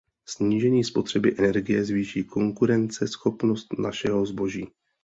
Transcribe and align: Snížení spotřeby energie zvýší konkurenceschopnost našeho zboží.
Snížení 0.25 0.83
spotřeby 0.83 1.35
energie 1.39 1.83
zvýší 1.85 2.23
konkurenceschopnost 2.23 3.77
našeho 3.79 4.25
zboží. 4.25 4.67